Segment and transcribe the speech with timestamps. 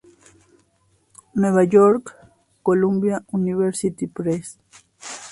[1.35, 2.15] Nueva York:
[2.63, 4.57] Columbia University Press.